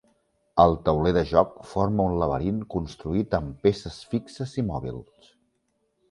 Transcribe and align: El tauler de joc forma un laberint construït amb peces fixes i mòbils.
El 0.61 0.71
tauler 0.85 1.09
de 1.17 1.21
joc 1.31 1.51
forma 1.73 2.07
un 2.11 2.15
laberint 2.23 2.63
construït 2.75 3.35
amb 3.41 3.59
peces 3.67 3.99
fixes 4.15 4.55
i 4.63 4.65
mòbils. 4.71 5.29